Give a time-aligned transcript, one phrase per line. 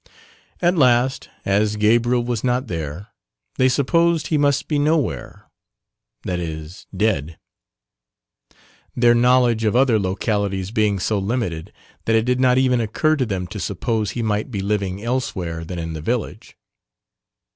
[0.63, 3.09] At last, as Gabriel was not there,
[3.59, 5.47] they supposed he must be nowhere
[6.23, 7.37] that is dead.
[8.95, 11.71] (Their knowledge of other localities being so limited,
[12.05, 15.63] that it did not even occur to them to suppose he might be living elsewhere
[15.63, 16.57] than in the village.)